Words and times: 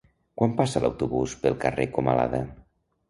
Quan 0.41 0.53
passa 0.61 0.81
l'autobús 0.85 1.37
pel 1.43 1.59
carrer 1.67 1.87
Comalada? 1.99 2.41